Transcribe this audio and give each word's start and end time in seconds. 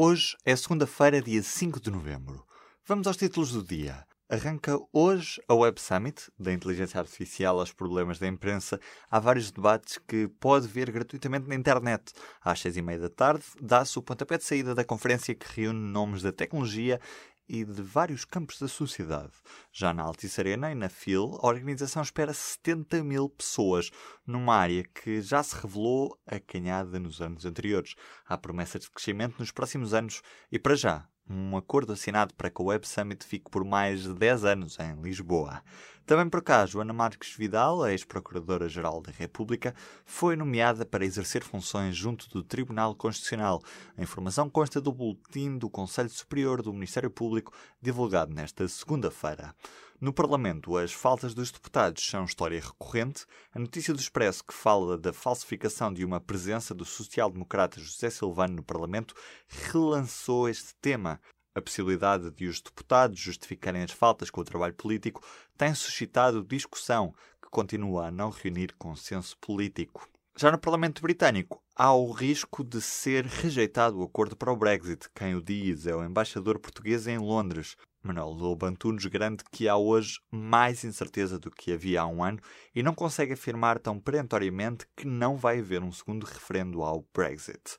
hoje 0.00 0.36
é 0.44 0.54
segunda-feira, 0.54 1.20
dia 1.20 1.42
5 1.42 1.80
de 1.80 1.90
novembro. 1.90 2.46
Vamos 2.86 3.08
aos 3.08 3.16
títulos 3.16 3.50
do 3.50 3.64
dia. 3.64 4.06
Arranca 4.30 4.78
hoje 4.92 5.42
a 5.48 5.54
Web 5.54 5.80
Summit, 5.80 6.30
da 6.38 6.52
inteligência 6.52 7.00
artificial 7.00 7.58
aos 7.58 7.72
problemas 7.72 8.16
da 8.16 8.28
imprensa. 8.28 8.78
Há 9.10 9.18
vários 9.18 9.50
debates 9.50 9.98
que 10.06 10.28
pode 10.38 10.68
ver 10.68 10.92
gratuitamente 10.92 11.48
na 11.48 11.56
internet. 11.56 12.12
Às 12.40 12.60
seis 12.60 12.76
e 12.76 12.82
meia 12.82 13.00
da 13.00 13.08
tarde, 13.08 13.42
dá-se 13.60 13.98
o 13.98 14.02
pontapé 14.02 14.38
de 14.38 14.44
saída 14.44 14.72
da 14.72 14.84
conferência 14.84 15.34
que 15.34 15.60
reúne 15.60 15.80
nomes 15.80 16.22
da 16.22 16.30
tecnologia 16.30 17.00
e 17.48 17.64
de 17.64 17.82
vários 17.82 18.24
campos 18.24 18.58
da 18.58 18.68
sociedade. 18.68 19.32
Já 19.72 19.94
na 19.94 20.02
Altice 20.02 20.40
Arena 20.40 20.70
e 20.70 20.74
na 20.74 20.88
FIL, 20.88 21.38
a 21.42 21.46
organização 21.46 22.02
espera 22.02 22.32
70 22.32 23.02
mil 23.02 23.28
pessoas, 23.28 23.90
numa 24.26 24.56
área 24.56 24.84
que 24.84 25.20
já 25.22 25.42
se 25.42 25.56
revelou 25.56 26.18
acanhada 26.26 26.98
nos 26.98 27.20
anos 27.20 27.44
anteriores. 27.44 27.94
Há 28.26 28.36
promessas 28.36 28.82
de 28.82 28.90
crescimento 28.90 29.38
nos 29.38 29.50
próximos 29.50 29.94
anos 29.94 30.20
e, 30.52 30.58
para 30.58 30.74
já, 30.74 31.08
um 31.28 31.56
acordo 31.56 31.92
assinado 31.92 32.34
para 32.34 32.50
que 32.50 32.62
o 32.62 32.66
Web 32.66 32.86
Summit 32.86 33.24
fique 33.24 33.50
por 33.50 33.64
mais 33.64 34.02
de 34.02 34.14
10 34.14 34.44
anos 34.44 34.78
em 34.78 35.00
Lisboa. 35.00 35.62
Também 36.08 36.26
por 36.26 36.42
cá, 36.42 36.64
Joana 36.64 36.94
Marques 36.94 37.36
Vidal, 37.36 37.86
ex-procuradora-geral 37.86 39.02
da 39.02 39.12
República, 39.12 39.74
foi 40.06 40.36
nomeada 40.36 40.86
para 40.86 41.04
exercer 41.04 41.44
funções 41.44 41.94
junto 41.94 42.30
do 42.30 42.42
Tribunal 42.42 42.94
Constitucional. 42.94 43.62
A 43.94 44.02
informação 44.02 44.48
consta 44.48 44.80
do 44.80 44.90
boletim 44.90 45.58
do 45.58 45.68
Conselho 45.68 46.08
Superior 46.08 46.62
do 46.62 46.72
Ministério 46.72 47.10
Público, 47.10 47.52
divulgado 47.78 48.32
nesta 48.32 48.66
segunda-feira. 48.68 49.54
No 50.00 50.10
Parlamento, 50.10 50.78
as 50.78 50.94
faltas 50.94 51.34
dos 51.34 51.50
deputados 51.50 52.02
são 52.02 52.24
história 52.24 52.58
recorrente. 52.58 53.26
A 53.52 53.58
notícia 53.58 53.92
do 53.92 54.00
Expresso, 54.00 54.42
que 54.42 54.54
fala 54.54 54.96
da 54.96 55.12
falsificação 55.12 55.92
de 55.92 56.06
uma 56.06 56.22
presença 56.22 56.74
do 56.74 56.86
social-democrata 56.86 57.80
José 57.80 58.08
Silvano 58.08 58.54
no 58.54 58.62
Parlamento, 58.62 59.14
relançou 59.46 60.48
este 60.48 60.74
tema. 60.80 61.20
A 61.58 61.60
possibilidade 61.60 62.30
de 62.30 62.46
os 62.46 62.60
deputados 62.60 63.18
justificarem 63.18 63.82
as 63.82 63.90
faltas 63.90 64.30
com 64.30 64.40
o 64.40 64.44
trabalho 64.44 64.74
político 64.74 65.26
tem 65.56 65.74
suscitado 65.74 66.44
discussão 66.44 67.12
que 67.42 67.50
continua 67.50 68.06
a 68.06 68.10
não 68.12 68.30
reunir 68.30 68.76
consenso 68.78 69.36
político. 69.38 70.08
Já 70.36 70.52
no 70.52 70.58
Parlamento 70.58 71.02
Britânico, 71.02 71.60
há 71.74 71.92
o 71.92 72.12
risco 72.12 72.62
de 72.62 72.80
ser 72.80 73.24
rejeitado 73.26 73.98
o 73.98 74.04
acordo 74.04 74.36
para 74.36 74.52
o 74.52 74.56
Brexit. 74.56 75.08
Quem 75.12 75.34
o 75.34 75.42
diz 75.42 75.84
é 75.88 75.96
o 75.96 76.04
embaixador 76.04 76.60
português 76.60 77.08
em 77.08 77.18
Londres. 77.18 77.74
Manuel 78.04 78.28
Lobo 78.28 78.64
Antunes 78.64 79.04
garante 79.06 79.42
que 79.50 79.68
há 79.68 79.76
hoje 79.76 80.20
mais 80.30 80.84
incerteza 80.84 81.40
do 81.40 81.50
que 81.50 81.72
havia 81.72 82.02
há 82.02 82.06
um 82.06 82.22
ano 82.22 82.38
e 82.72 82.84
não 82.84 82.94
consegue 82.94 83.32
afirmar 83.32 83.80
tão 83.80 83.98
perentoriamente 83.98 84.86
que 84.96 85.08
não 85.08 85.36
vai 85.36 85.58
haver 85.58 85.82
um 85.82 85.90
segundo 85.90 86.22
referendo 86.22 86.84
ao 86.84 87.04
Brexit. 87.12 87.78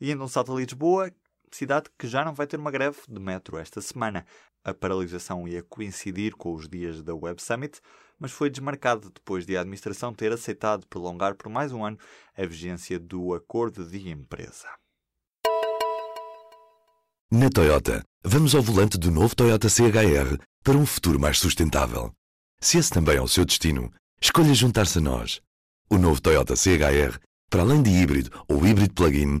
E 0.00 0.10
ainda 0.10 0.24
um 0.24 0.28
salto 0.28 0.54
a 0.54 0.56
Lisboa, 0.56 1.12
cidade 1.56 1.88
que 1.98 2.06
já 2.06 2.24
não 2.24 2.34
vai 2.34 2.46
ter 2.46 2.58
uma 2.58 2.70
greve 2.70 2.98
de 3.08 3.20
metro 3.20 3.56
esta 3.56 3.80
semana. 3.80 4.24
A 4.64 4.74
paralisação 4.74 5.46
ia 5.46 5.62
coincidir 5.62 6.34
com 6.34 6.54
os 6.54 6.68
dias 6.68 7.02
da 7.02 7.14
Web 7.14 7.42
Summit, 7.42 7.80
mas 8.18 8.32
foi 8.32 8.50
desmarcada 8.50 9.08
depois 9.08 9.46
de 9.46 9.56
a 9.56 9.60
administração 9.60 10.12
ter 10.12 10.32
aceitado 10.32 10.86
prolongar 10.86 11.34
por 11.34 11.48
mais 11.48 11.72
um 11.72 11.84
ano 11.84 11.98
a 12.36 12.44
vigência 12.44 12.98
do 12.98 13.34
acordo 13.34 13.86
de 13.86 14.08
empresa. 14.10 14.68
Na 17.30 17.50
Toyota, 17.50 18.02
vamos 18.24 18.54
ao 18.54 18.62
volante 18.62 18.96
do 18.96 19.10
novo 19.10 19.36
Toyota 19.36 19.68
CHR 19.68 20.42
para 20.64 20.76
um 20.76 20.86
futuro 20.86 21.20
mais 21.20 21.38
sustentável. 21.38 22.10
Se 22.60 22.78
esse 22.78 22.90
também 22.90 23.16
é 23.16 23.22
o 23.22 23.28
seu 23.28 23.44
destino, 23.44 23.92
escolha 24.20 24.54
juntar-se 24.54 24.98
a 24.98 25.00
nós. 25.00 25.40
O 25.90 25.98
novo 25.98 26.20
Toyota 26.20 26.56
CHR, 26.56 27.18
para 27.50 27.62
além 27.62 27.82
de 27.82 27.90
híbrido 27.90 28.30
ou 28.48 28.66
híbrido 28.66 28.94
plug-in, 28.94 29.40